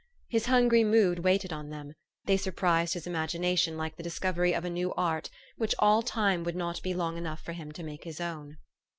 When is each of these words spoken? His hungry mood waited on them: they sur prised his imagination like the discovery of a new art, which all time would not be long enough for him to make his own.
His 0.29 0.47
hungry 0.47 0.83
mood 0.83 1.19
waited 1.19 1.53
on 1.53 1.69
them: 1.69 1.93
they 2.25 2.35
sur 2.35 2.51
prised 2.53 2.95
his 2.95 3.05
imagination 3.05 3.77
like 3.77 3.97
the 3.97 4.01
discovery 4.01 4.51
of 4.51 4.65
a 4.65 4.69
new 4.71 4.95
art, 4.95 5.29
which 5.57 5.75
all 5.77 6.01
time 6.01 6.43
would 6.43 6.55
not 6.55 6.81
be 6.81 6.95
long 6.95 7.17
enough 7.19 7.43
for 7.43 7.53
him 7.53 7.71
to 7.71 7.83
make 7.83 8.03
his 8.03 8.19
own. 8.19 8.57